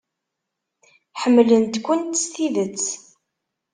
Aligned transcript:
Ḥemmlent-kent 1.21 2.19
s 2.23 2.23
tidet. 2.33 2.85